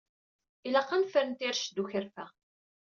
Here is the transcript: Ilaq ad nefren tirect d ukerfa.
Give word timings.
Ilaq 0.67 0.89
ad 0.95 0.99
nefren 1.01 1.29
tirect 1.37 1.73
d 1.75 1.77
ukerfa. 1.83 2.25